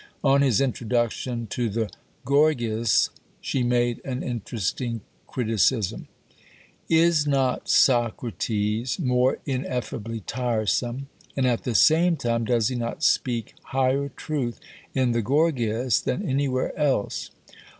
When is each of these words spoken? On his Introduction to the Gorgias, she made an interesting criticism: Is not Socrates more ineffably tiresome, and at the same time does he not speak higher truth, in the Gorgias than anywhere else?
On 0.23 0.41
his 0.41 0.59
Introduction 0.61 1.45
to 1.51 1.69
the 1.69 1.87
Gorgias, 2.25 3.11
she 3.39 3.61
made 3.61 4.01
an 4.03 4.23
interesting 4.23 5.01
criticism: 5.27 6.07
Is 6.89 7.27
not 7.27 7.69
Socrates 7.69 8.97
more 8.97 9.37
ineffably 9.45 10.21
tiresome, 10.21 11.07
and 11.37 11.45
at 11.45 11.65
the 11.65 11.75
same 11.75 12.17
time 12.17 12.45
does 12.45 12.69
he 12.69 12.75
not 12.75 13.03
speak 13.03 13.53
higher 13.65 14.09
truth, 14.15 14.59
in 14.95 15.11
the 15.11 15.21
Gorgias 15.21 16.01
than 16.01 16.27
anywhere 16.27 16.75
else? 16.75 17.29